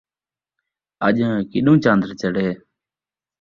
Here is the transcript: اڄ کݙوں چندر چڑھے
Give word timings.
اڄ 1.07 1.17
کݙوں 1.51 1.75
چندر 1.83 2.11
چڑھے 2.21 2.47